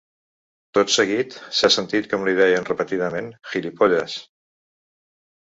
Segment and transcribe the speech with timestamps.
[0.77, 4.19] Tot seguit s’ha sentit com li deien repetidament: ‘gilipollas’.